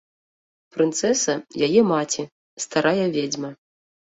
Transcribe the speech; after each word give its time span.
Прынцэса, 0.77 1.35
яе 1.67 1.81
маці, 1.91 2.27
старая 2.67 3.07
ведзьма. 3.19 3.49